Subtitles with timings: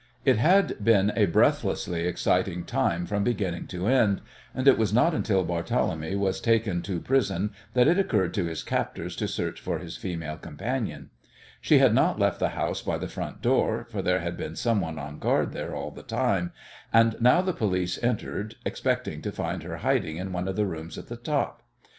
[0.25, 5.13] It had been a breathlessly exciting time from beginning to end, and it was not
[5.13, 9.61] until Barthélemy was being taken to prison that it occurred to his captors to search
[9.61, 11.11] for his female companion.
[11.61, 14.81] She had not left the house by the front door, for there had been some
[14.81, 16.51] one on guard there all the time,
[16.91, 20.97] and now the police entered, expecting to find her hiding in one of the rooms
[20.97, 21.61] at the top.